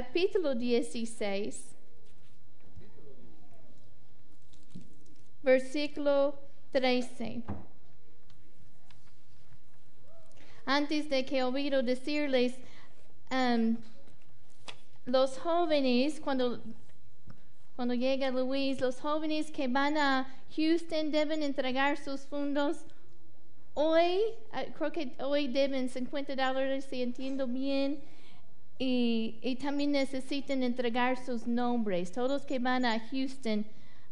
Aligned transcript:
Capítulo 0.00 0.54
16, 0.54 1.76
versículo 5.42 6.34
13. 6.72 7.42
Antes 10.64 11.10
de 11.10 11.26
que 11.26 11.42
olvido 11.42 11.82
decirles, 11.82 12.54
em, 13.28 13.76
los 15.04 15.36
jóvenes, 15.36 16.18
cuando, 16.18 16.62
cuando 17.76 17.92
llega 17.92 18.30
Luis, 18.30 18.80
los 18.80 18.98
jóvenes 19.00 19.50
que 19.50 19.68
van 19.68 19.98
a 19.98 20.26
Houston 20.56 21.10
deben 21.10 21.42
entregar 21.42 21.98
sus 21.98 22.22
fondos 22.22 22.86
Hoy, 23.74 24.20
ah, 24.52 24.64
creo 24.76 24.90
que 24.90 25.12
hoy 25.20 25.46
deben 25.46 25.88
50 25.88 26.34
dólares, 26.34 26.86
si 26.90 27.02
entiendo 27.02 27.46
bien, 27.46 28.00
y, 28.82 29.58
también 29.60 29.92
necesitan 29.92 30.62
entregar 30.62 31.22
sus 31.22 31.46
nombres. 31.46 32.12
Todos 32.12 32.46
que 32.46 32.58
van 32.58 32.86
a 32.86 32.98
Houston, 32.98 33.66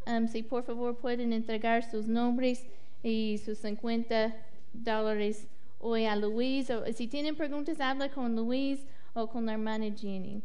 um, 0.07 0.29
si 0.29 0.43
por 0.43 0.63
favor 0.63 0.99
pueden 0.99 1.33
entregar 1.33 1.91
sus 1.91 2.07
nombres 2.07 2.67
y 3.03 3.41
sus 3.43 3.59
50 3.59 4.37
dólares 4.75 5.47
hoy 5.79 6.05
a 6.05 6.15
Luis. 6.17 6.69
O, 6.69 6.85
si 6.93 7.07
tienen 7.07 7.35
preguntas, 7.35 7.81
habla 7.81 8.11
con 8.11 8.37
Luis 8.37 8.81
o 9.15 9.27
con 9.29 9.47
la 9.47 9.55
hermana 9.55 9.87
Jenny. 9.87 10.43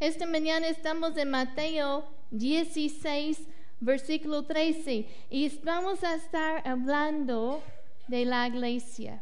Esta 0.00 0.24
mañana 0.24 0.66
estamos 0.66 1.14
en 1.18 1.28
Mateo 1.28 2.06
16, 2.30 3.42
versículo 3.80 4.44
13, 4.44 5.06
y 5.28 5.48
vamos 5.62 6.02
a 6.02 6.14
estar 6.14 6.66
hablando 6.66 7.62
de 8.08 8.24
la 8.24 8.48
iglesia. 8.48 9.20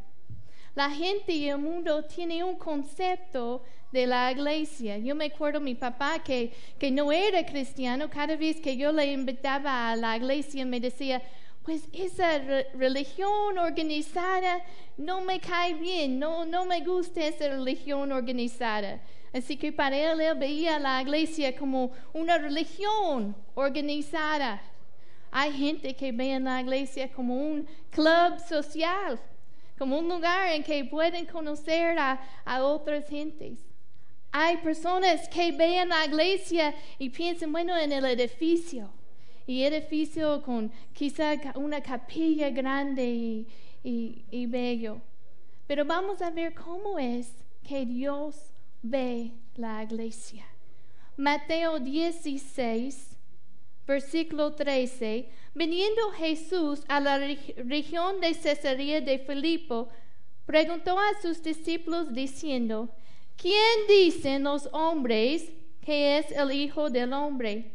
La 0.78 0.90
gente 0.90 1.32
y 1.32 1.48
el 1.48 1.58
mundo 1.58 2.04
tiene 2.04 2.44
un 2.44 2.56
concepto 2.56 3.64
de 3.90 4.06
la 4.06 4.30
iglesia. 4.30 4.96
Yo 4.96 5.12
me 5.16 5.24
acuerdo 5.24 5.58
mi 5.60 5.74
papá 5.74 6.22
que, 6.22 6.52
que 6.78 6.88
no 6.92 7.10
era 7.10 7.44
cristiano, 7.44 8.08
cada 8.08 8.36
vez 8.36 8.60
que 8.60 8.76
yo 8.76 8.92
le 8.92 9.06
invitaba 9.12 9.90
a 9.90 9.96
la 9.96 10.16
iglesia 10.16 10.64
me 10.64 10.78
decía, 10.78 11.20
pues 11.64 11.82
esa 11.92 12.38
re- 12.38 12.68
religión 12.74 13.58
organizada 13.58 14.62
no 14.96 15.20
me 15.20 15.40
cae 15.40 15.74
bien, 15.74 16.20
no, 16.20 16.46
no 16.46 16.64
me 16.64 16.80
gusta 16.84 17.26
esa 17.26 17.48
religión 17.48 18.12
organizada. 18.12 19.00
Así 19.32 19.56
que 19.56 19.72
para 19.72 19.96
él, 19.96 20.20
él 20.20 20.38
veía 20.38 20.78
la 20.78 21.02
iglesia 21.02 21.56
como 21.56 21.90
una 22.12 22.38
religión 22.38 23.34
organizada. 23.56 24.62
Hay 25.32 25.52
gente 25.54 25.96
que 25.96 26.12
ve 26.12 26.34
en 26.34 26.44
la 26.44 26.60
iglesia 26.60 27.10
como 27.10 27.34
un 27.34 27.66
club 27.90 28.38
social, 28.48 29.18
como 29.78 29.98
un 29.98 30.08
lugar 30.08 30.48
en 30.52 30.62
que 30.62 30.84
pueden 30.84 31.24
conocer 31.26 31.98
a, 31.98 32.20
a 32.44 32.64
otras 32.64 33.08
gentes. 33.08 33.60
Hay 34.32 34.58
personas 34.58 35.28
que 35.28 35.52
ven 35.52 35.88
la 35.88 36.04
iglesia 36.04 36.74
y 36.98 37.08
piensan, 37.10 37.50
bueno, 37.52 37.76
en 37.76 37.92
el 37.92 38.04
edificio. 38.04 38.90
Y 39.46 39.62
edificio 39.62 40.42
con 40.42 40.70
quizá 40.92 41.34
una 41.54 41.80
capilla 41.80 42.50
grande 42.50 43.06
y, 43.06 43.46
y- 43.82 44.24
y 44.30 44.44
bello. 44.46 45.00
Pero 45.66 45.86
vamos 45.86 46.20
a 46.20 46.28
ver 46.30 46.54
cómo 46.54 46.98
es 46.98 47.32
que 47.66 47.86
Dios 47.86 48.36
ve 48.82 49.32
la 49.56 49.82
iglesia. 49.82 50.44
Mateo 51.16 51.78
16, 51.78 53.07
versículo 53.88 54.52
13. 54.54 55.28
Viniendo 55.54 56.12
Jesús 56.12 56.84
a 56.86 57.00
la 57.00 57.18
reg- 57.18 57.54
región 57.66 58.20
de 58.20 58.34
Cesarea 58.34 59.00
de 59.00 59.18
Filipo, 59.18 59.88
preguntó 60.46 60.98
a 60.98 61.20
sus 61.20 61.42
discípulos 61.42 62.12
diciendo, 62.12 62.88
¿quién 63.36 63.86
dicen 63.88 64.44
los 64.44 64.68
hombres 64.72 65.50
que 65.80 66.18
es 66.18 66.30
el 66.30 66.52
Hijo 66.52 66.90
del 66.90 67.12
Hombre? 67.12 67.72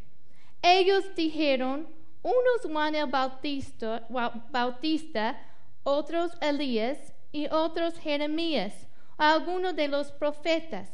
Ellos 0.62 1.04
dijeron, 1.16 1.88
unos 2.22 2.72
Juan 2.72 2.96
el 2.96 3.08
Bautista, 3.08 4.08
Bautista, 4.52 5.38
otros 5.84 6.32
Elías 6.40 6.98
y 7.34 7.48
otros 7.52 7.98
Jeremías, 7.98 8.74
o 9.18 9.24
alguno 9.24 9.74
de 9.74 9.88
los 9.90 10.12
profetas. 10.12 10.90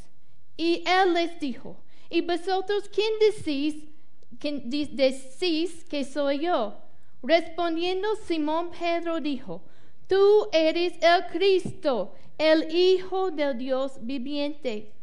Y 0.58 0.84
él 0.88 1.14
les 1.14 1.40
dijo, 1.40 1.76
¿y 2.10 2.22
vosotros 2.22 2.90
quién 2.90 3.12
decís, 3.20 3.84
di- 4.32 4.90
decís 4.92 5.84
que 5.90 6.04
soy 6.04 6.40
yo? 6.40 6.78
Respondiendo 7.22 8.08
Simón 8.28 8.72
Pedro 8.72 9.20
dijo, 9.20 9.62
tú 10.08 10.48
eres 10.54 10.94
el 11.02 11.26
Cristo, 11.28 12.14
el 12.38 12.72
Hijo 12.74 13.32
del 13.32 13.58
Dios 13.58 13.98
viviente. 14.02 14.94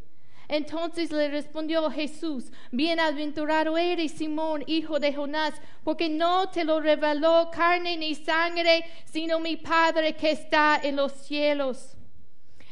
Entonces 0.49 1.11
le 1.11 1.29
respondió 1.29 1.91
Jesús, 1.91 2.53
bienaventurado 2.71 3.77
eres 3.77 4.13
Simón, 4.13 4.63
hijo 4.69 5.01
de 5.01 5.13
Jonás, 5.13 5.55
porque 5.83 6.09
no 6.09 6.49
te 6.51 6.65
lo 6.65 6.81
reveló 6.81 7.51
carne 7.51 7.97
ni 7.97 8.15
sangre, 8.15 8.85
sino 9.05 9.41
mi 9.41 9.57
Padre 9.57 10.15
que 10.15 10.31
está 10.31 10.81
en 10.83 10.97
los 10.97 11.13
cielos. 11.13 11.97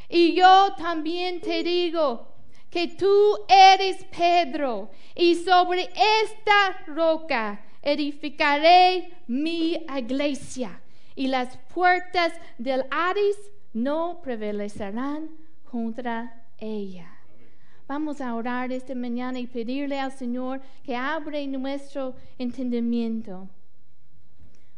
Y 0.07 0.33
yo 0.35 0.73
también 0.77 1.41
te 1.41 1.63
digo 1.63 2.25
que 2.75 2.89
tú 2.89 3.37
eres 3.47 4.03
Pedro, 4.03 4.89
y 5.15 5.35
sobre 5.35 5.83
esta 6.23 6.83
roca 6.87 7.61
edificaré 7.81 9.13
mi 9.27 9.75
iglesia, 9.97 10.81
y 11.15 11.27
las 11.27 11.55
puertas 11.73 12.33
del 12.57 12.83
Hades 12.91 13.37
no 13.71 14.19
prevalecerán 14.21 15.29
contra 15.71 16.43
ella. 16.57 17.17
Vamos 17.87 18.19
a 18.19 18.35
orar 18.35 18.73
esta 18.73 18.93
mañana 18.93 19.39
y 19.39 19.47
pedirle 19.47 19.97
al 19.97 20.11
Señor 20.11 20.59
que 20.83 20.97
abre 20.97 21.47
nuestro 21.47 22.13
entendimiento. 22.37 23.47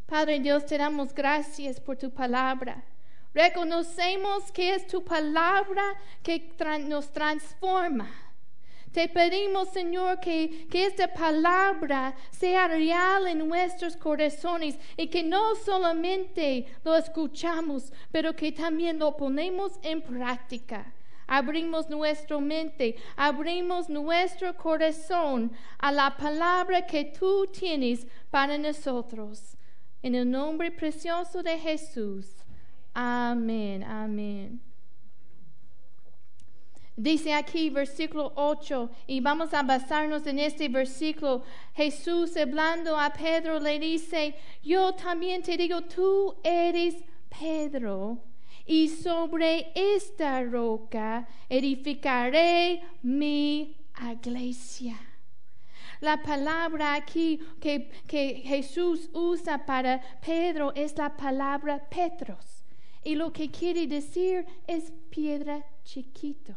Padre 0.06 0.38
Dios, 0.38 0.64
te 0.66 0.78
damos 0.78 1.12
gracias 1.12 1.80
por 1.80 1.96
tu 1.96 2.10
palabra. 2.12 2.84
Reconocemos 3.38 4.50
que 4.50 4.74
es 4.74 4.84
tu 4.88 5.04
palabra 5.04 5.94
que 6.24 6.52
nos 6.88 7.12
transforma. 7.12 8.10
Te 8.90 9.06
pedimos, 9.08 9.68
Señor, 9.68 10.18
que, 10.18 10.66
que 10.68 10.86
esta 10.86 11.06
palabra 11.06 12.16
sea 12.32 12.66
real 12.66 13.28
en 13.28 13.46
nuestros 13.46 13.96
corazones 13.96 14.76
y 14.96 15.06
que 15.06 15.22
no 15.22 15.54
solamente 15.54 16.66
lo 16.82 16.96
escuchamos, 16.96 17.92
pero 18.10 18.34
que 18.34 18.50
también 18.50 18.98
lo 18.98 19.16
ponemos 19.16 19.78
en 19.84 20.02
práctica. 20.02 20.92
Abrimos 21.28 21.88
nuestra 21.88 22.40
mente, 22.40 22.96
abrimos 23.14 23.88
nuestro 23.88 24.56
corazón 24.56 25.52
a 25.78 25.92
la 25.92 26.16
palabra 26.16 26.84
que 26.84 27.04
tú 27.04 27.46
tienes 27.46 28.04
para 28.32 28.58
nosotros. 28.58 29.56
En 30.02 30.16
el 30.16 30.28
nombre 30.28 30.72
precioso 30.72 31.40
de 31.40 31.56
Jesús. 31.56 32.38
Amén, 33.00 33.84
amén. 33.84 34.60
Dice 36.96 37.32
aquí 37.32 37.70
versículo 37.70 38.32
8, 38.34 38.90
y 39.06 39.20
vamos 39.20 39.54
a 39.54 39.62
basarnos 39.62 40.26
en 40.26 40.40
este 40.40 40.68
versículo. 40.68 41.44
Jesús 41.76 42.36
hablando 42.36 42.98
a 42.98 43.10
Pedro 43.10 43.60
le 43.60 43.78
dice, 43.78 44.34
yo 44.64 44.94
también 44.94 45.44
te 45.44 45.56
digo, 45.56 45.82
tú 45.82 46.34
eres 46.42 46.96
Pedro, 47.28 48.18
y 48.66 48.88
sobre 48.88 49.70
esta 49.76 50.42
roca 50.42 51.28
edificaré 51.48 52.82
mi 53.02 53.76
iglesia. 54.12 54.98
La 56.00 56.20
palabra 56.20 56.94
aquí 56.94 57.38
que, 57.60 57.92
que 58.08 58.42
Jesús 58.44 59.08
usa 59.12 59.64
para 59.64 60.00
Pedro 60.20 60.72
es 60.74 60.98
la 60.98 61.16
palabra 61.16 61.78
Petros. 61.88 62.57
Y 63.04 63.14
lo 63.14 63.32
que 63.32 63.50
quiere 63.50 63.86
decir 63.86 64.46
es 64.66 64.92
piedra 65.10 65.64
chiquito. 65.84 66.54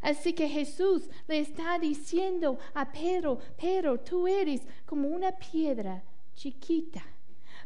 Así 0.00 0.32
que 0.32 0.48
Jesús 0.48 1.08
le 1.28 1.40
está 1.40 1.78
diciendo 1.78 2.58
a 2.74 2.90
Pedro, 2.90 3.38
Pedro, 3.56 4.00
tú 4.00 4.26
eres 4.26 4.62
como 4.86 5.08
una 5.08 5.32
piedra 5.32 6.02
chiquita. 6.34 7.04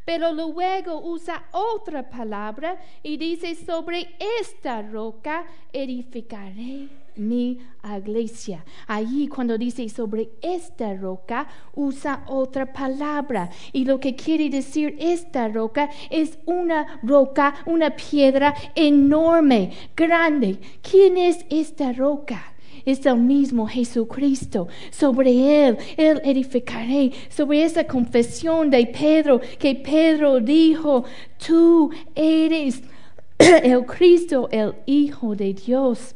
Pero 0.05 0.33
luego 0.33 1.01
usa 1.01 1.49
otra 1.53 2.11
palabra 2.11 2.79
y 3.03 3.17
dice, 3.17 3.55
sobre 3.55 4.17
esta 4.41 4.83
roca 4.83 5.47
edificaré 5.73 7.04
mi 7.17 7.59
iglesia. 7.97 8.65
Allí 8.87 9.29
cuando 9.29 9.59
dice 9.59 9.89
sobre 9.89 10.31
esta 10.41 10.95
roca, 10.95 11.47
usa 11.75 12.25
otra 12.27 12.73
palabra. 12.73 13.51
Y 13.73 13.85
lo 13.85 14.01
que 14.01 14.15
quiere 14.17 14.51
decir 14.51 14.97
esta 14.99 15.49
roca 15.49 15.91
es 16.11 16.39
una 16.47 17.01
roca, 17.03 17.55
una 17.67 17.91
piedra 17.91 18.55
enorme, 18.75 19.73
grande. 19.97 20.59
¿Quién 20.83 21.19
es 21.19 21.45
esta 21.51 21.93
roca? 21.93 22.55
es 22.85 23.07
el 23.07 23.17
mismo 23.17 23.67
Jesucristo. 23.67 24.69
Sobre 24.91 25.67
él, 25.67 25.79
él 25.97 26.21
edificaré. 26.25 27.13
Sobre 27.29 27.65
esa 27.65 27.87
confesión 27.87 28.71
de 28.71 28.87
Pedro, 28.87 29.41
que 29.59 29.75
Pedro 29.75 30.41
dijo, 30.41 31.05
tú 31.45 31.91
eres 32.15 32.83
el 33.39 33.85
Cristo, 33.87 34.49
el 34.51 34.75
Hijo 34.87 35.35
de 35.35 35.55
Dios. 35.55 36.15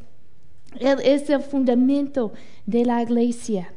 Él 0.77 0.99
es 1.03 1.29
el 1.29 1.41
fundamento 1.41 2.33
de 2.65 2.85
la 2.85 3.01
iglesia. 3.01 3.73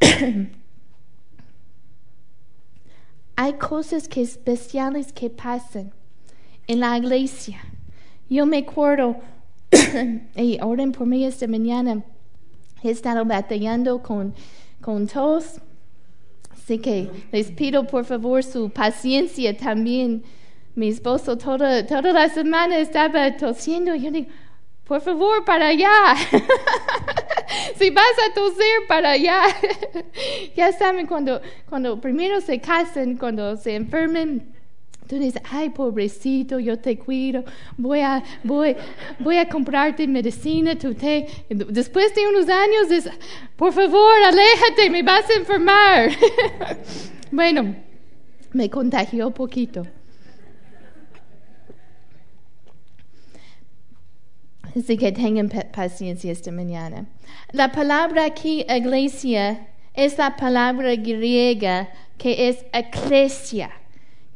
Hay 3.36 3.52
cosas 3.54 4.08
que 4.08 4.22
especiales 4.22 5.12
que 5.12 5.28
pasan 5.30 5.92
en 6.66 6.80
la 6.80 6.96
iglesia. 6.96 7.60
Yo 8.30 8.46
me 8.46 8.58
acuerdo, 8.58 9.16
y 10.36 10.58
oren 10.62 10.92
por 10.92 11.06
mí 11.06 11.24
esta 11.24 11.46
mañana, 11.46 12.02
he 12.82 12.90
estado 12.90 13.24
batallando 13.24 14.02
con, 14.02 14.34
con 14.80 15.06
tos. 15.06 15.60
Así 16.50 16.78
que 16.78 17.10
les 17.32 17.50
pido 17.50 17.86
por 17.86 18.04
favor 18.04 18.42
su 18.42 18.70
paciencia 18.70 19.56
también 19.56 20.22
mi 20.74 20.88
esposo 20.88 21.36
toda, 21.36 21.86
toda 21.86 22.12
la 22.12 22.28
semana 22.28 22.78
estaba 22.78 23.36
tosiendo. 23.36 23.94
Yo 23.94 24.10
digo, 24.10 24.28
por 24.84 25.00
favor, 25.00 25.44
para 25.44 25.68
allá. 25.68 26.14
si 27.76 27.90
vas 27.90 28.04
a 28.28 28.34
toser, 28.34 28.86
para 28.88 29.12
allá. 29.12 29.42
ya 30.56 30.72
saben, 30.72 31.06
cuando, 31.06 31.40
cuando 31.68 32.00
primero 32.00 32.40
se 32.40 32.60
casan, 32.60 33.16
cuando 33.16 33.56
se 33.56 33.74
enfermen, 33.74 34.52
tú 35.06 35.18
dices, 35.18 35.42
ay, 35.50 35.70
pobrecito, 35.70 36.58
yo 36.58 36.78
te 36.78 36.98
cuido, 36.98 37.44
voy 37.76 38.00
a, 38.00 38.22
voy, 38.42 38.76
voy 39.18 39.36
a 39.36 39.48
comprarte 39.48 40.06
medicina, 40.06 40.76
tú 40.76 40.94
te... 40.94 41.26
Después 41.48 42.14
de 42.14 42.26
unos 42.26 42.48
años, 42.48 42.88
dices, 42.88 43.12
por 43.56 43.72
favor, 43.72 44.14
aléjate, 44.24 44.90
me 44.90 45.02
vas 45.02 45.28
a 45.30 45.34
enfermar. 45.34 46.10
bueno, 47.30 47.76
me 48.52 48.68
contagió 48.68 49.30
poquito. 49.30 49.86
Así 54.76 54.96
que 54.96 55.12
tengan 55.12 55.50
paciencia 55.72 56.32
esta 56.32 56.50
mañana. 56.50 57.06
La 57.52 57.72
palabra 57.72 58.24
aquí, 58.24 58.64
iglesia, 58.68 59.68
es 59.94 60.16
la 60.16 60.36
palabra 60.36 60.96
griega 60.96 61.90
que 62.16 62.48
es 62.48 62.64
eclesia. 62.72 63.70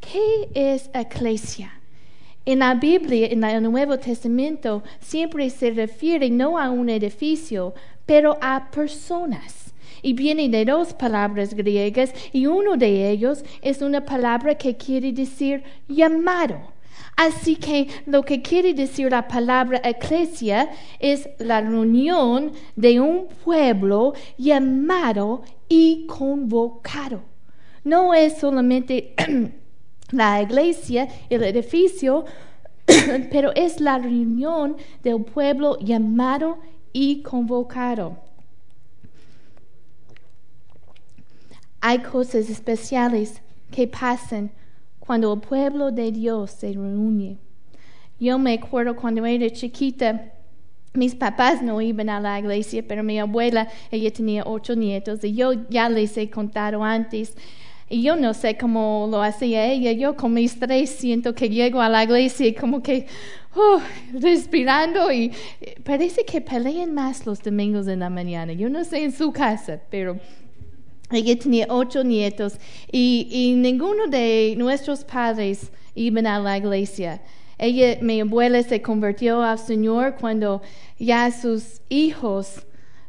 ¿Qué 0.01 0.49
es 0.55 0.91
eclesia? 0.93 1.73
En 2.45 2.61
la 2.61 2.75
Biblia, 2.75 3.29
en 3.29 3.43
el 3.43 3.63
Nuevo 3.63 3.99
Testamento, 3.99 4.83
siempre 5.01 5.49
se 5.51 5.71
refiere 5.71 6.29
no 6.31 6.59
a 6.59 6.71
un 6.71 6.91
edificio, 6.91 7.75
pero 8.05 8.39
a 8.41 8.71
personas. 8.71 9.73
Y 10.03 10.13
viene 10.13 10.49
de 10.49 10.65
dos 10.65 10.93
palabras 10.95 11.55
griegas 11.55 12.13
y 12.33 12.47
uno 12.47 12.77
de 12.77 13.11
ellos 13.11 13.45
es 13.63 13.83
una 13.83 14.05
palabra 14.05 14.55
que 14.55 14.77
quiere 14.77 15.13
decir 15.13 15.65
llamado. 15.89 16.76
Así 17.17 17.57
que 17.57 17.89
lo 18.05 18.23
que 18.23 18.43
quiere 18.43 18.75
decir 18.75 19.11
la 19.11 19.27
palabra 19.27 19.81
eclesia 19.83 20.69
es 20.99 21.29
la 21.39 21.63
reunión 21.63 22.53
de 22.77 23.01
un 23.01 23.27
pueblo 23.43 24.13
llamado 24.37 25.43
y 25.67 26.07
convocado. 26.07 27.23
No 27.85 28.13
es 28.13 28.37
solamente 28.39 29.15
la 30.11 30.43
iglesia, 30.43 31.09
el 31.31 31.43
edificio, 31.43 32.27
pero 33.31 33.51
es 33.55 33.81
la 33.81 33.97
reunión 33.97 34.77
del 35.03 35.25
pueblo 35.25 35.79
llamado 35.79 36.59
y 36.93 37.23
convocado. 37.23 38.19
Hay 41.81 42.01
cosas 42.01 42.51
especiales 42.51 43.41
que 43.71 43.89
pasan 43.89 44.51
cuando 45.07 45.33
el 45.33 45.41
pueblo 45.41 45.93
de 45.93 46.11
Dios 46.11 46.51
se 46.51 46.73
reúne. 46.73 47.39
Yo 48.19 48.39
me 48.39 48.55
acuerdo 48.55 48.97
cuando 48.97 49.25
era 49.25 49.49
chiquita, 49.51 50.33
mis 50.95 51.15
papás 51.15 51.63
no 51.63 51.81
iban 51.81 52.09
a 52.09 52.21
la 52.21 52.39
iglesia, 52.39 52.83
pero 52.87 53.03
mi 53.03 53.19
abuela, 53.19 53.69
ella 53.91 54.11
tenía 54.13 54.43
ocho 54.45 54.75
nietos 54.75 55.23
y 55.23 55.35
yo 55.35 55.53
ya 55.69 55.89
les 55.89 56.17
he 56.17 56.31
contado 56.31 56.83
antes. 56.83 57.37
Y 57.89 58.03
yo 58.03 58.17
no 58.17 58.35
sé 58.35 58.57
cómo 58.57 59.07
lo 59.09 59.23
hacía 59.23 59.65
ella. 59.67 59.93
Yo 59.93 60.17
con 60.17 60.33
mis 60.33 60.59
tres 60.59 60.91
siento 60.91 61.35
que 61.35 61.49
llego 61.49 61.81
a 61.81 61.89
la 61.89 62.03
iglesia 62.03 62.53
como 62.59 62.83
que 62.83 63.07
oh, 63.55 63.81
respirando 64.13 65.13
y 65.13 65.31
parece 65.85 66.25
que 66.25 66.41
pelean 66.41 66.95
más 66.95 67.27
los 67.27 67.43
domingos 67.43 67.87
en 67.87 68.01
la 68.01 68.11
mañana. 68.11 68.53
Yo 68.53 68.69
no 68.69 68.83
sé 68.85 69.05
en 69.05 69.13
su 69.13 69.33
casa, 69.33 69.81
pero 69.89 70.19
ella 71.11 71.39
tenía 71.39 71.67
ocho 71.69 72.03
nietos 72.03 72.59
y, 72.91 73.55
ninguno 73.57 74.07
de 74.09 74.55
nuestros 74.57 75.05
padres 75.05 75.71
iban 75.95 76.27
a 76.27 76.39
la 76.41 76.59
iglesia. 76.59 77.21
Ella, 77.59 77.99
mi 78.03 78.21
abuela, 78.21 78.63
se 78.63 78.83
convirtió 78.83 79.43
al 79.43 79.59
Señor 79.59 80.17
cuando 80.21 80.63
ya 80.99 81.31
sus 81.31 81.81
hijos 81.89 82.67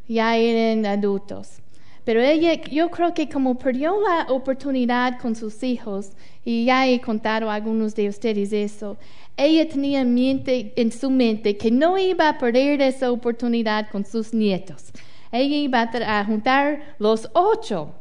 ya 0.08 0.38
eran 0.38 0.86
adultos. 0.86 1.60
Pero 2.06 2.22
ella, 2.22 2.54
yo 2.72 2.90
creo 2.90 3.14
que 3.14 3.28
como 3.28 3.58
perdió 3.58 3.98
la 4.00 4.32
oportunidad 4.32 5.20
con 5.20 5.36
sus 5.36 5.62
hijos, 5.64 6.12
y 6.46 6.64
ya 6.64 6.88
he 6.88 7.02
contado 7.02 7.50
a 7.50 7.56
algunos 7.56 7.94
de 7.96 8.08
ustedes 8.08 8.54
eso, 8.54 8.96
ella 9.36 9.68
tenía 9.68 10.02
en, 10.02 10.14
mente, 10.14 10.72
en 10.78 10.92
su 10.94 11.10
mente 11.10 11.58
que 11.58 11.70
no 11.70 11.98
iba 11.98 12.30
a 12.30 12.38
perder 12.38 12.82
esa 12.82 13.12
oportunidad 13.12 13.90
con 13.92 14.06
sus 14.06 14.34
nietos 14.34 14.94
ella 15.32 15.56
iba 15.56 15.82
a 15.82 16.26
juntar 16.26 16.96
los 17.00 17.30
ocho. 17.34 17.94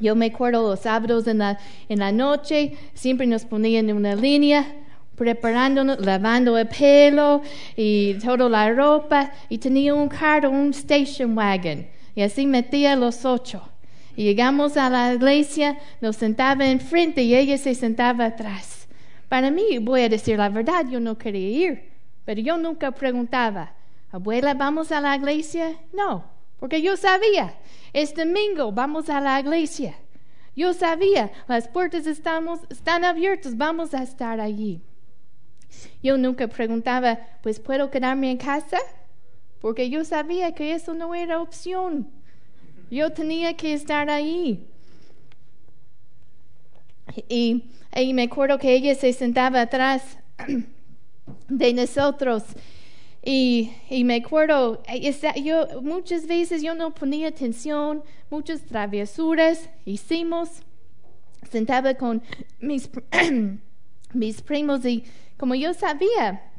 Yo 0.00 0.16
me 0.16 0.26
acuerdo 0.26 0.68
los 0.68 0.80
sábados 0.80 1.26
en 1.26 1.38
la, 1.38 1.58
en 1.88 1.98
la 1.98 2.12
noche, 2.12 2.76
siempre 2.94 3.26
nos 3.26 3.44
ponían 3.44 3.88
en 3.88 3.96
una 3.96 4.14
línea, 4.14 4.66
preparándonos, 5.16 6.00
lavando 6.00 6.56
el 6.58 6.66
pelo 6.66 7.42
y 7.76 8.14
toda 8.14 8.48
la 8.48 8.72
ropa, 8.72 9.30
y 9.48 9.58
tenía 9.58 9.94
un 9.94 10.08
carro, 10.08 10.50
un 10.50 10.70
station 10.70 11.36
wagon, 11.36 11.86
y 12.14 12.22
así 12.22 12.46
metía 12.46 12.96
los 12.96 13.24
ocho. 13.24 13.62
Y 14.16 14.24
llegamos 14.24 14.76
a 14.76 14.90
la 14.90 15.14
iglesia, 15.14 15.78
nos 16.00 16.16
sentaba 16.16 16.66
enfrente 16.66 17.22
y 17.22 17.34
ella 17.34 17.56
se 17.56 17.74
sentaba 17.74 18.26
atrás. 18.26 18.88
Para 19.28 19.50
mí, 19.50 19.78
voy 19.78 20.02
a 20.02 20.08
decir 20.08 20.36
la 20.36 20.48
verdad, 20.48 20.86
yo 20.90 21.00
no 21.00 21.16
quería 21.16 21.68
ir, 21.68 21.90
pero 22.24 22.40
yo 22.40 22.56
nunca 22.58 22.90
preguntaba, 22.90 23.72
abuela, 24.10 24.54
¿vamos 24.54 24.90
a 24.92 25.00
la 25.00 25.16
iglesia? 25.16 25.76
No, 25.92 26.31
porque 26.62 26.80
yo 26.80 26.96
sabía, 26.96 27.56
es 27.92 28.14
domingo, 28.14 28.70
vamos 28.70 29.10
a 29.10 29.20
la 29.20 29.40
iglesia. 29.40 29.96
Yo 30.54 30.72
sabía, 30.72 31.32
las 31.48 31.66
puertas 31.66 32.06
estamos, 32.06 32.60
están 32.70 33.04
abiertas, 33.04 33.56
vamos 33.56 33.94
a 33.94 34.04
estar 34.04 34.38
allí. 34.40 34.80
Yo 36.04 36.16
nunca 36.16 36.46
preguntaba, 36.46 37.18
pues 37.42 37.58
¿puedo 37.58 37.90
quedarme 37.90 38.30
en 38.30 38.36
casa? 38.36 38.78
Porque 39.60 39.90
yo 39.90 40.04
sabía 40.04 40.54
que 40.54 40.72
eso 40.72 40.94
no 40.94 41.16
era 41.16 41.40
opción. 41.40 42.08
Yo 42.92 43.10
tenía 43.10 43.56
que 43.56 43.72
estar 43.72 44.08
allí. 44.08 44.64
Y, 47.28 47.72
y 47.96 48.14
me 48.14 48.22
acuerdo 48.22 48.60
que 48.60 48.72
ella 48.72 48.94
se 48.94 49.12
sentaba 49.12 49.62
atrás 49.62 50.16
de 51.48 51.72
nosotros 51.72 52.44
y, 53.24 53.70
me 54.04 54.16
acuerdo, 54.16 54.82
yo, 55.42 55.80
muchas 55.80 56.26
veces 56.26 56.60
yo 56.60 56.74
no 56.74 56.92
ponía 56.92 57.28
atención, 57.28 58.02
muchas 58.30 58.62
travesuras 58.62 59.70
hicimos. 59.84 60.48
Sentaba 61.48 61.94
con 61.94 62.22
mis, 62.58 62.88
primos 64.44 64.84
y 64.84 65.04
como 65.36 65.54
yo 65.54 65.72
sabía, 65.72 66.50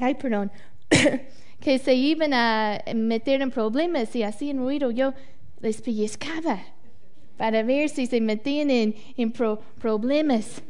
ay, 0.00 0.14
perdón, 0.14 0.50
que 1.60 1.78
se 1.78 1.94
iban 1.94 2.34
a 2.34 2.80
meter 2.94 3.40
en 3.40 3.50
problemas 3.50 4.14
y 4.16 4.24
hacían 4.24 4.58
ruido, 4.58 4.90
yo 4.90 5.14
les 5.60 5.80
pellizcaba 5.80 6.60
para 7.36 7.62
ver 7.62 7.88
si 7.88 8.06
se 8.06 8.20
metían 8.20 8.70
en, 8.70 8.94
en 9.16 9.32
problemas. 9.32 10.62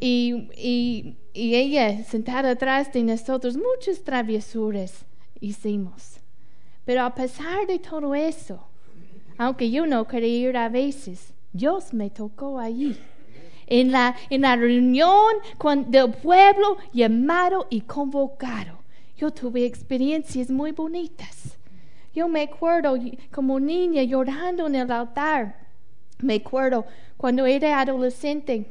Y, 0.00 1.16
ella 1.34 2.04
sentada 2.04 2.50
atrás 2.50 2.92
de 2.92 3.02
nosotros, 3.02 3.56
muchas 3.56 4.02
travesuras 4.02 5.04
hicimos. 5.40 6.16
Pero 6.84 7.02
a 7.02 7.14
pesar 7.14 7.66
de 7.66 7.78
todo 7.78 8.14
eso, 8.14 8.60
aunque 9.36 9.70
yo 9.70 9.86
no 9.86 10.06
quería 10.06 10.48
ir 10.50 10.56
a 10.56 10.68
veces, 10.68 11.32
Dios 11.52 11.92
me 11.92 12.10
tocó 12.10 12.58
allí. 12.58 12.96
En 13.66 13.92
la, 13.92 14.16
en 14.30 14.42
la 14.42 14.56
reunión 14.56 15.34
con, 15.58 15.90
del 15.90 16.10
pueblo 16.12 16.78
llamado 16.92 17.66
y 17.68 17.82
convocado. 17.82 18.78
Yo 19.18 19.30
tuve 19.30 19.66
experiencias 19.66 20.50
muy 20.50 20.72
bonitas. 20.72 21.58
Yo 22.14 22.28
me 22.28 22.42
acuerdo 22.42 22.96
como 23.30 23.60
niña 23.60 24.02
llorando 24.04 24.66
en 24.66 24.76
el 24.76 24.90
altar. 24.90 25.66
Me 26.20 26.36
acuerdo 26.36 26.86
cuando 27.18 27.44
era 27.44 27.78
adolescente 27.80 28.64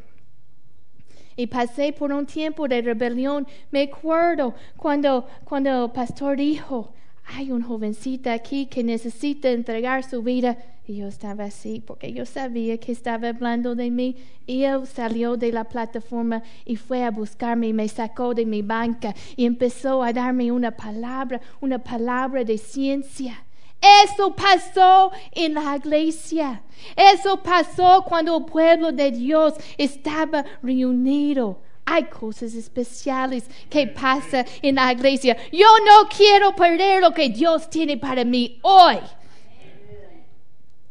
y 1.37 1.47
pasé 1.47 1.93
por 1.93 2.11
un 2.11 2.25
tiempo 2.25 2.67
de 2.67 2.81
rebelión. 2.81 3.47
Me 3.71 3.83
acuerdo 3.83 4.55
cuando, 4.75 5.25
cuando 5.45 5.85
el 5.85 5.91
pastor 5.91 6.35
dijo, 6.35 6.91
hay 7.23 7.51
un 7.51 7.61
jovencita 7.61 8.33
aquí 8.33 8.65
que 8.65 8.83
necesita 8.83 9.49
entregar 9.49 10.03
su 10.03 10.23
vida. 10.23 10.57
Y 10.87 10.97
yo 10.97 11.07
estaba 11.07 11.43
así 11.45 11.83
porque 11.85 12.13
yo 12.13 12.25
sabía 12.25 12.77
que 12.77 12.93
estaba 12.93 13.29
hablando 13.29 13.75
de 13.75 13.91
mí. 13.91 14.15
Y 14.45 14.63
él 14.63 14.87
salió 14.87 15.37
de 15.37 15.51
la 15.51 15.65
plataforma 15.65 16.41
y 16.65 16.77
fue 16.77 17.03
a 17.03 17.11
buscarme 17.11 17.67
y 17.67 17.73
me 17.73 17.87
sacó 17.87 18.33
de 18.33 18.45
mi 18.45 18.61
banca 18.61 19.13
y 19.35 19.45
empezó 19.45 20.01
a 20.01 20.13
darme 20.13 20.51
una 20.51 20.71
palabra, 20.71 21.39
una 21.61 21.79
palabra 21.79 22.43
de 22.43 22.57
ciencia. 22.57 23.43
Eso 23.81 24.35
pasó 24.35 25.11
en 25.31 25.53
la 25.53 25.75
iglesia. 25.75 26.63
Eso 26.95 27.41
pasó 27.41 28.03
cuando 28.07 28.37
el 28.37 28.45
pueblo 28.45 28.91
de 28.91 29.11
Dios 29.11 29.53
estaba 29.77 30.43
reunido. 30.61 31.61
Hay 31.85 32.05
cosas 32.05 32.53
especiales 32.53 33.45
que 33.69 33.87
pasan 33.87 34.45
en 34.61 34.75
la 34.75 34.91
iglesia. 34.91 35.37
Yo 35.51 35.67
no 35.85 36.09
quiero 36.09 36.55
perder 36.55 37.01
lo 37.01 37.13
que 37.13 37.29
Dios 37.29 37.69
tiene 37.69 37.97
para 37.97 38.25
mí 38.25 38.59
hoy. 38.61 38.97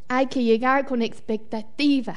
Hay 0.09 0.27
que 0.27 0.43
llegar 0.43 0.87
con 0.87 1.03
expectativa. 1.03 2.15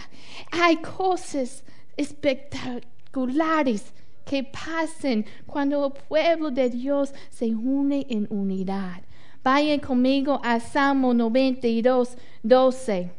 Hay 0.51 0.77
cosas 0.77 1.63
espectaculares 1.97 3.91
que 4.23 4.43
pasan 4.43 5.25
cuando 5.45 5.87
el 5.87 5.93
pueblo 6.07 6.51
de 6.51 6.69
Dios 6.69 7.11
se 7.29 7.47
une 7.47 8.05
en 8.09 8.27
unidad. 8.29 9.01
Vayan 9.49 9.79
conmigo 9.79 10.39
a 10.43 10.59
Salmo 10.59 11.11
92, 11.11 12.15
12. 12.43 13.09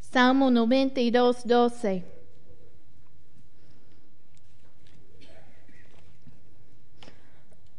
Salmo 0.00 0.50
92, 0.50 1.46
12. 1.46 2.04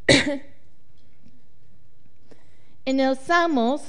en 2.85 2.99
el 2.99 3.15
Salmos 3.15 3.83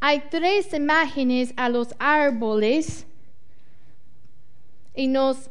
hay 0.00 0.22
tres 0.30 0.74
imágenes 0.74 1.54
a 1.56 1.70
los 1.70 1.94
árboles 1.98 3.06
y 4.94 5.08
nos, 5.08 5.50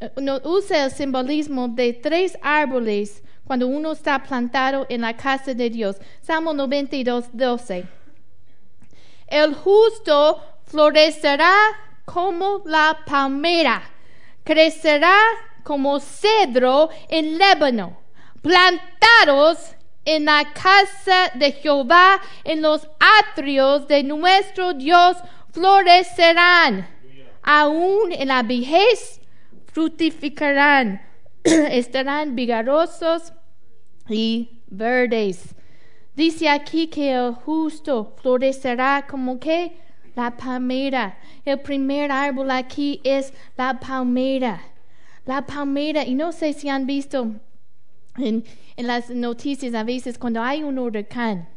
eh, 0.00 0.10
nos 0.20 0.44
usa 0.44 0.84
el 0.84 0.90
simbolismo 0.90 1.68
de 1.68 1.92
tres 1.92 2.38
árboles 2.42 3.22
cuando 3.44 3.66
uno 3.66 3.92
está 3.92 4.22
plantado 4.22 4.86
en 4.88 5.02
la 5.02 5.16
casa 5.16 5.54
de 5.54 5.68
Dios. 5.68 5.96
Salmo 6.20 6.54
92, 6.54 7.26
12. 7.32 7.84
El 9.26 9.54
justo 9.54 10.40
florecerá 10.66 11.54
como 12.04 12.62
la 12.64 12.98
palmera, 13.06 13.82
crecerá 14.44 15.18
como 15.62 16.00
cedro 16.00 16.90
en 17.08 17.38
Líbano, 17.38 17.98
plantados 18.42 19.74
en 20.04 20.24
la 20.24 20.52
casa 20.52 21.30
de 21.34 21.52
Jehová, 21.52 22.20
en 22.44 22.62
los 22.62 22.88
atrios 23.20 23.86
de 23.86 24.02
nuestro 24.02 24.74
Dios, 24.74 25.16
florecerán. 25.52 26.88
Aún 27.42 28.12
en 28.12 28.28
la 28.28 28.42
vejez 28.42 29.20
frutificarán, 29.66 31.02
estarán 31.44 32.36
vigorosos 32.36 33.32
y 34.08 34.62
verdes. 34.68 35.54
Dice 36.14 36.48
aquí 36.48 36.86
que 36.86 37.12
el 37.12 37.32
justo 37.32 38.14
florecerá 38.20 39.06
como 39.08 39.40
que 39.40 39.72
la 40.14 40.36
palmera. 40.36 41.18
El 41.44 41.60
primer 41.60 42.12
árbol 42.12 42.50
aquí 42.50 43.00
es 43.02 43.32
la 43.56 43.80
palmera. 43.80 44.62
La 45.24 45.46
palmera, 45.46 46.04
y 46.04 46.14
no 46.14 46.32
sé 46.32 46.52
si 46.52 46.68
han 46.68 46.86
visto 46.86 47.32
en, 48.18 48.44
en 48.76 48.86
las 48.86 49.10
noticias 49.10 49.74
a 49.74 49.84
veces 49.84 50.18
cuando 50.18 50.42
hay 50.42 50.62
un 50.62 50.78
huracán 50.78 51.48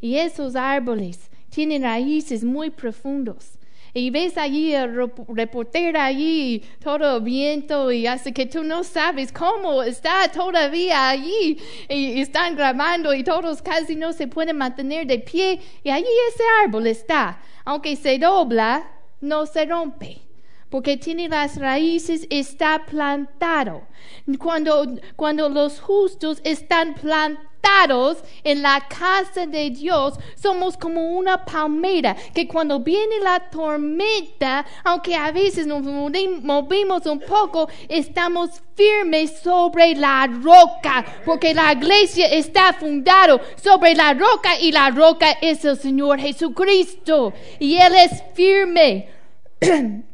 y 0.00 0.16
esos 0.16 0.56
árboles 0.56 1.30
tienen 1.48 1.82
raíces 1.82 2.44
muy 2.44 2.70
profundos 2.70 3.55
y 3.96 4.10
ves 4.10 4.36
allí 4.36 4.74
el 4.74 5.10
reportero 5.28 5.98
allí, 5.98 6.62
todo 6.84 7.18
viento 7.22 7.90
y 7.90 8.06
hace 8.06 8.30
que 8.30 8.44
tú 8.44 8.62
no 8.62 8.84
sabes 8.84 9.32
cómo 9.32 9.82
está 9.82 10.30
todavía 10.30 11.08
allí 11.08 11.58
y, 11.88 12.20
están 12.20 12.56
grabando 12.56 13.14
y 13.14 13.24
todos 13.24 13.62
casi 13.62 13.96
no 13.96 14.12
se 14.12 14.28
pueden 14.28 14.58
mantener 14.58 15.06
de 15.06 15.20
pie 15.20 15.60
y 15.82 15.88
allí 15.88 16.08
ese 16.28 16.44
árbol 16.62 16.86
está, 16.86 17.40
aunque 17.64 17.96
se 17.96 18.18
dobla, 18.18 18.86
no 19.22 19.46
se 19.46 19.64
rompe 19.64 20.20
porque 20.68 20.98
tiene 20.98 21.28
las 21.28 21.56
raíces, 21.56 22.26
está 22.28 22.84
plantado. 22.84 23.86
Cuando, 24.38 24.84
cuando 25.14 25.48
los 25.48 25.80
justos 25.80 26.40
están 26.44 26.94
plantados, 26.94 27.55
en 28.44 28.62
la 28.62 28.86
casa 28.88 29.46
de 29.46 29.70
Dios, 29.70 30.14
somos 30.34 30.76
como 30.76 31.16
una 31.16 31.44
palmera 31.44 32.16
que 32.34 32.46
cuando 32.46 32.80
viene 32.80 33.20
la 33.22 33.40
tormenta, 33.50 34.64
aunque 34.84 35.14
a 35.14 35.30
veces 35.32 35.66
nos 35.66 35.82
movimos 35.82 37.06
un 37.06 37.20
poco, 37.20 37.68
estamos 37.88 38.62
firmes 38.74 39.38
sobre 39.40 39.94
la 39.94 40.26
roca, 40.26 41.04
porque 41.24 41.54
la 41.54 41.72
iglesia 41.72 42.26
está 42.28 42.72
fundada 42.72 43.40
sobre 43.62 43.94
la 43.94 44.14
roca 44.14 44.58
y 44.60 44.72
la 44.72 44.90
roca 44.90 45.32
es 45.40 45.64
el 45.64 45.76
Señor 45.76 46.20
Jesucristo 46.20 47.32
y 47.58 47.76
Él 47.76 47.94
es 47.94 48.22
firme. 48.34 49.08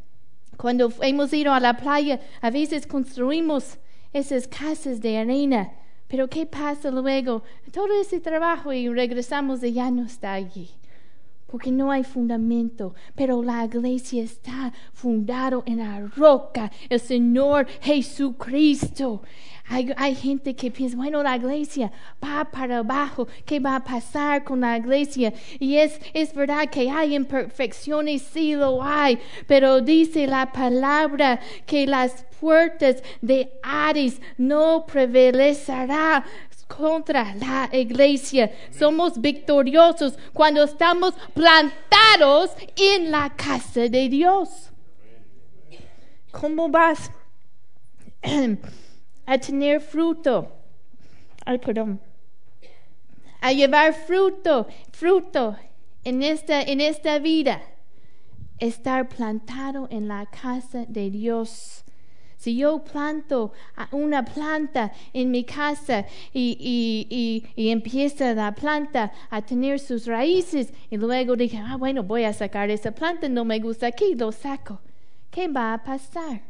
Cuando 0.57 0.93
hemos 1.01 1.33
ido 1.33 1.53
a 1.53 1.61
la 1.61 1.77
playa, 1.77 2.21
a 2.41 2.51
veces 2.51 2.87
construimos 2.87 3.79
esas 4.13 4.47
casas 4.47 5.01
de 5.01 5.19
arena 5.19 5.73
pero 6.13 6.29
¿qué 6.29 6.45
pasa 6.45 6.91
luego? 6.91 7.43
Todo 7.73 7.99
ese 7.99 8.21
trabajo 8.21 8.71
y 8.71 8.87
regresamos 8.87 9.65
y 9.65 9.73
ya 9.73 9.91
no 9.91 10.05
está 10.05 10.35
allí. 10.35 10.69
Porque 11.53 11.71
no 11.71 11.91
hay 11.91 12.03
fundamento, 12.03 12.95
pero 13.15 13.43
la 13.43 13.67
iglesia 13.67 14.23
está 14.23 14.73
fundado 14.95 15.63
en 15.67 15.81
la 15.81 16.01
roca, 16.01 16.73
el 16.89 16.99
Señor 16.99 17.67
Jesucristo. 17.83 19.21
Hay, 19.69 20.15
gente 20.15 20.57
que 20.57 20.71
piensa, 20.71 20.97
bueno, 20.97 21.23
la 21.23 21.37
iglesia 21.37 21.93
va 22.23 22.45
para 22.51 22.79
abajo, 22.79 23.29
¿qué 23.45 23.61
va 23.61 23.77
a 23.77 23.85
pasar 23.85 24.45
con 24.45 24.61
la 24.61 24.79
iglesia? 24.79 25.33
Y 25.59 25.77
es, 25.77 26.01
es 26.15 26.35
verdad 26.35 26.71
que 26.71 26.91
hay 26.91 27.15
imperfecciones, 27.15 28.23
sí 28.23 28.55
lo 28.55 28.83
hay, 28.83 29.19
pero 29.47 29.83
dice 29.83 30.27
la 30.27 30.51
palabra 30.53 31.39
que 31.67 31.87
las 31.87 32.25
puertas 32.41 33.03
de 33.21 33.53
Ares 33.63 34.21
no 34.37 34.85
prevalecerá 34.87 36.25
contra 36.77 37.35
la 37.35 37.69
iglesia. 37.73 38.51
Somos 38.71 39.21
victoriosos 39.21 40.15
cuando 40.33 40.65
estamos 40.65 41.15
plantados 41.35 42.51
en 42.77 43.11
la 43.11 43.35
casa 43.37 43.89
de 43.89 44.09
Dios. 44.09 44.71
¿Cómo 46.31 46.69
vas? 46.69 47.11
a 49.27 49.39
tener 49.39 49.81
fruto. 49.81 50.53
Ay, 51.45 51.59
perdón. 51.59 52.01
A 53.41 53.53
llevar 53.53 53.93
fruto, 53.93 54.69
fruto 54.93 55.57
en 56.05 56.23
esta, 56.23 56.63
en 56.63 56.81
esta 56.81 57.19
vida. 57.19 57.63
Estar 58.59 59.09
plantado 59.09 59.89
en 59.91 60.07
la 60.07 60.27
casa 60.27 60.85
de 60.87 61.11
Dios. 61.11 61.85
Si 62.43 62.57
yo 62.57 62.83
planto 62.83 63.53
una 63.93 64.25
planta 64.25 64.91
en 65.13 65.31
mi 65.31 65.45
casa 65.45 66.07
y, 66.33 66.57
y, 66.59 67.47
y, 67.55 67.69
empieza 67.71 68.35
la 68.35 68.53
planta 68.53 69.13
a 69.31 69.43
tener 69.43 69.79
sus 69.79 70.07
raíces 70.07 70.73
y 70.91 70.97
luego 70.97 71.37
dije, 71.37 71.59
ah, 71.59 71.77
bueno, 71.77 72.03
voy 72.03 72.25
a 72.25 72.33
sacar 72.33 72.69
esa 72.69 72.91
planta, 72.91 73.29
no 73.29 73.45
me 73.45 73.61
gusta 73.61 73.87
aquí, 73.87 74.17
lo 74.17 74.33
saco. 74.33 74.81
¿Qué 75.31 75.47
va 75.47 75.75
a 75.75 75.85
pasar? 75.85 76.43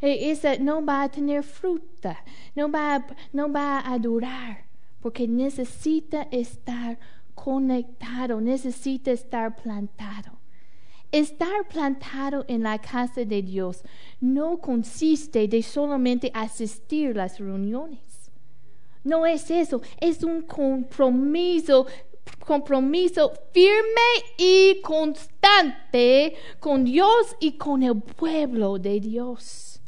Eh, 0.00 0.30
esa 0.30 0.56
no 0.56 0.82
va 0.82 1.02
a 1.02 1.10
tener 1.10 1.42
fruta, 1.42 2.16
no 2.54 2.70
va, 2.70 3.06
no 3.34 3.52
va 3.52 3.82
a 3.86 3.98
durar, 3.98 4.64
porque 5.02 5.28
necesita 5.28 6.28
estar 6.30 6.98
conectado, 7.34 8.40
necesita 8.40 9.10
estar 9.10 9.54
plantado. 9.54 10.35
Estar 11.12 11.68
plantado 11.68 12.44
en 12.48 12.62
la 12.62 12.78
casa 12.78 13.24
de 13.24 13.42
Dios 13.42 13.82
no 14.20 14.58
consiste 14.58 15.46
de 15.46 15.62
solamente 15.62 16.30
asistir 16.34 17.14
las 17.14 17.38
reuniones. 17.38 18.30
No 19.04 19.24
es 19.24 19.50
eso, 19.52 19.80
es 20.00 20.24
un 20.24 20.42
compromiso, 20.42 21.86
compromiso 22.44 23.32
firme 23.52 24.10
y 24.36 24.80
constante 24.82 26.34
con 26.58 26.84
Dios 26.84 27.36
y 27.38 27.52
con 27.52 27.84
el 27.84 28.00
pueblo 28.02 28.78
de 28.78 28.98
Dios. 28.98 29.80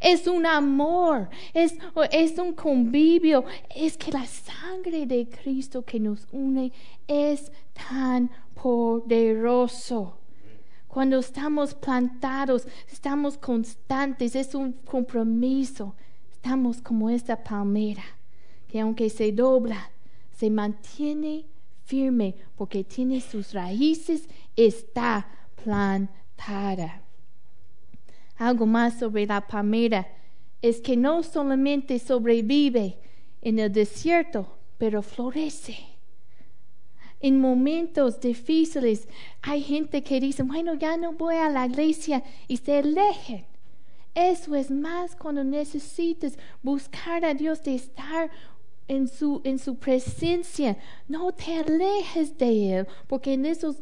Es 0.00 0.26
un 0.26 0.44
amor, 0.44 1.30
es, 1.54 1.76
es 2.12 2.38
un 2.38 2.52
convivio, 2.52 3.44
es 3.74 3.96
que 3.96 4.12
la 4.12 4.26
sangre 4.26 5.06
de 5.06 5.26
Cristo 5.28 5.82
que 5.82 5.98
nos 5.98 6.26
une 6.30 6.70
es 7.06 7.50
tan 7.72 8.30
poderoso. 8.54 10.17
Cuando 10.98 11.20
estamos 11.20 11.74
plantados, 11.74 12.66
estamos 12.90 13.38
constantes, 13.38 14.34
es 14.34 14.52
un 14.56 14.72
compromiso. 14.72 15.94
Estamos 16.32 16.82
como 16.82 17.08
esta 17.08 17.44
palmera 17.44 18.02
que 18.66 18.80
aunque 18.80 19.08
se 19.08 19.30
dobla, 19.30 19.92
se 20.36 20.50
mantiene 20.50 21.44
firme 21.84 22.34
porque 22.56 22.82
tiene 22.82 23.20
sus 23.20 23.52
raíces, 23.52 24.28
está 24.56 25.28
plantada. 25.62 27.02
Algo 28.36 28.66
más 28.66 28.98
sobre 28.98 29.24
la 29.24 29.46
palmera 29.46 30.08
es 30.62 30.80
que 30.80 30.96
no 30.96 31.22
solamente 31.22 32.00
sobrevive 32.00 32.98
en 33.40 33.60
el 33.60 33.72
desierto, 33.72 34.52
pero 34.78 35.02
florece. 35.02 35.97
En 37.20 37.40
momentos 37.40 38.20
difíciles 38.20 39.08
hay 39.42 39.62
gente 39.62 40.02
que 40.02 40.20
dice, 40.20 40.42
bueno, 40.42 40.74
ya 40.74 40.96
no 40.96 41.12
voy 41.12 41.36
a 41.36 41.48
la 41.48 41.66
iglesia 41.66 42.22
y 42.46 42.58
se 42.58 42.78
alejen. 42.78 43.44
Eso 44.14 44.54
es 44.54 44.70
más 44.70 45.14
cuando 45.16 45.44
necesitas 45.44 46.38
buscar 46.62 47.24
a 47.24 47.34
Dios 47.34 47.62
de 47.62 47.74
estar 47.74 48.30
en 48.88 49.06
su, 49.06 49.40
en 49.44 49.58
su 49.58 49.76
presencia. 49.76 50.76
No 51.06 51.30
te 51.32 51.56
alejes 51.58 52.36
de 52.36 52.78
Él, 52.78 52.86
porque 53.06 53.34
en 53.34 53.46
esos 53.46 53.76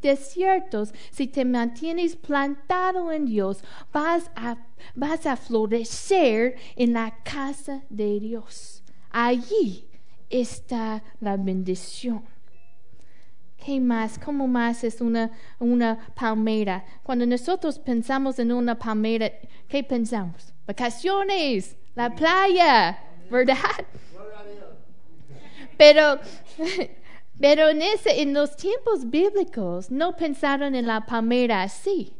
desiertos, 0.00 0.94
si 1.10 1.26
te 1.26 1.44
mantienes 1.44 2.16
plantado 2.16 3.12
en 3.12 3.26
Dios, 3.26 3.62
vas 3.92 4.30
a, 4.34 4.56
vas 4.94 5.26
a 5.26 5.36
florecer 5.36 6.56
en 6.76 6.94
la 6.94 7.10
casa 7.22 7.82
de 7.90 8.20
Dios. 8.20 8.82
Allí 9.10 9.84
está 10.30 11.02
la 11.20 11.36
bendición. 11.36 12.22
¿Qué 13.64 13.78
más? 13.78 14.18
¿Cómo 14.18 14.48
más 14.48 14.82
es 14.82 15.00
una, 15.00 15.30
una 15.60 15.96
palmera? 16.16 16.84
Cuando 17.04 17.24
nosotros 17.26 17.78
pensamos 17.78 18.40
en 18.40 18.50
una 18.50 18.76
palmera, 18.76 19.30
¿qué 19.68 19.84
pensamos? 19.84 20.52
Vacaciones, 20.66 21.76
la 21.94 22.12
playa, 22.12 22.98
¿verdad? 23.30 23.54
Pero, 25.76 26.18
pero 27.40 27.68
en, 27.68 27.82
en 27.82 28.34
los 28.34 28.56
tiempos 28.56 29.08
bíblicos 29.08 29.92
no 29.92 30.16
pensaron 30.16 30.74
en 30.74 30.88
la 30.88 31.06
palmera 31.06 31.62
así. 31.62 32.14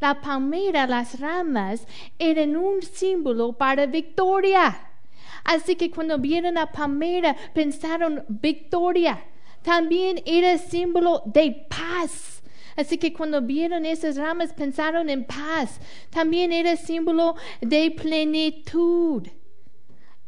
La 0.00 0.20
palmera, 0.20 0.88
las 0.88 1.20
ramas, 1.20 1.86
eran 2.18 2.56
un 2.56 2.82
símbolo 2.82 3.52
para 3.52 3.86
victoria. 3.86 4.80
Así 5.44 5.76
que 5.76 5.92
cuando 5.92 6.18
vieron 6.18 6.54
la 6.54 6.72
palmera, 6.72 7.36
pensaron 7.54 8.24
victoria. 8.28 9.24
También 9.62 10.22
era 10.26 10.58
símbolo 10.58 11.22
de 11.26 11.66
paz. 11.68 12.42
Así 12.76 12.96
que 12.96 13.12
cuando 13.12 13.42
vieron 13.42 13.84
esas 13.84 14.16
ramas, 14.16 14.52
pensaron 14.52 15.10
en 15.10 15.24
paz. 15.24 15.80
También 16.10 16.52
era 16.52 16.76
símbolo 16.76 17.34
de 17.60 17.90
plenitud. 17.90 19.26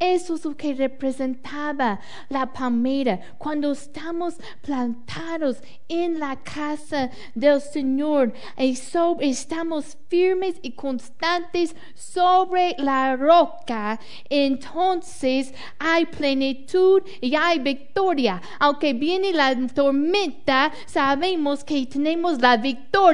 Eso 0.01 0.35
es 0.35 0.47
lo 0.47 0.57
que 0.57 0.73
representaba 0.73 2.01
la 2.31 2.51
palmera. 2.51 3.21
Cuando 3.37 3.73
estamos 3.73 4.37
plantados 4.63 5.59
en 5.89 6.19
la 6.19 6.37
casa 6.43 7.11
del 7.35 7.61
Señor 7.61 8.33
y 8.57 8.79
estamos 9.21 9.99
firmes 10.09 10.57
y 10.63 10.73
constantes 10.73 11.77
sobre 11.95 12.75
la 12.79 13.15
roca, 13.15 14.01
entonces 14.31 15.53
hay 15.79 16.07
plenitud 16.07 17.03
y 17.21 17.35
hay 17.35 17.59
victoria. 17.59 18.41
Aunque 18.59 18.95
viene 18.95 19.35
la 19.35 19.55
tormenta, 19.69 20.73
sabemos 20.87 21.63
que 21.63 21.85
tenemos 21.85 22.41
la 22.41 22.57
victoria 22.57 23.11